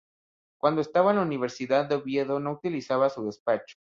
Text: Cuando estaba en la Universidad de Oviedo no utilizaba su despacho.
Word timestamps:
Cuando 0.59 0.81
estaba 0.81 1.11
en 1.11 1.17
la 1.17 1.21
Universidad 1.21 1.85
de 1.85 1.93
Oviedo 1.93 2.39
no 2.39 2.53
utilizaba 2.53 3.11
su 3.11 3.23
despacho. 3.23 3.77